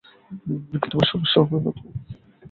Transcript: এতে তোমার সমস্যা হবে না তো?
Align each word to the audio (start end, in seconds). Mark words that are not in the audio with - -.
এতে 0.75 0.87
তোমার 0.91 1.07
সমস্যা 1.11 1.37
হবে 1.41 1.57
না 1.57 1.71
তো? 1.77 1.83